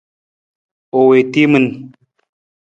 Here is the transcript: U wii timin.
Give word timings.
U 0.97 0.99
wii 1.07 1.25
timin. 1.31 1.65